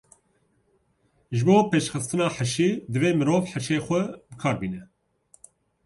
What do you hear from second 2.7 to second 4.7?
divê mirov hişê xwe bi kar